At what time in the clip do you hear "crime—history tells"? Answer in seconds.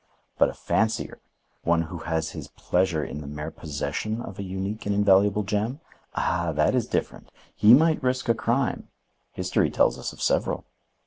8.33-9.99